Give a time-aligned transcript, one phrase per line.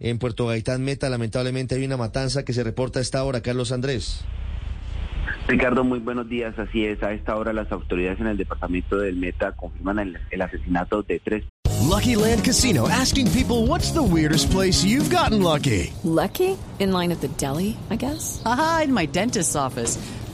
[0.00, 3.72] En Puerto Gaitán Meta, lamentablemente hay una matanza que se reporta a esta hora, Carlos
[3.72, 4.24] Andrés.
[5.48, 6.58] Ricardo, muy buenos días.
[6.58, 10.42] Así es, a esta hora las autoridades en el departamento del Meta confirman el, el
[10.42, 11.44] asesinato de tres
[11.86, 15.92] Lucky Land Casino asking people what's the weirdest place you've gotten lucky?
[16.02, 16.58] Lucky?
[16.78, 18.42] In line at the deli, I guess?
[18.44, 19.96] Aha, in my dentist's office.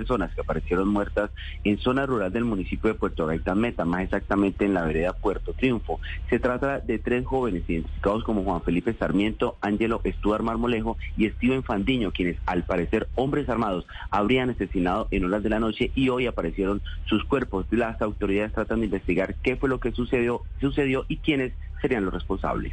[0.00, 1.30] Personas que aparecieron muertas
[1.62, 5.52] en zona rural del municipio de Puerto Gaitán Meta, más exactamente en la vereda Puerto
[5.52, 6.00] Triunfo.
[6.30, 11.62] Se trata de tres jóvenes identificados como Juan Felipe Sarmiento, Ángelo Estuar Marmolejo y Steven
[11.62, 16.26] Fandiño, quienes al parecer hombres armados habrían asesinado en horas de la noche y hoy
[16.26, 17.66] aparecieron sus cuerpos.
[17.70, 22.14] Las autoridades tratan de investigar qué fue lo que sucedió, sucedió y quiénes serían los
[22.14, 22.72] responsables.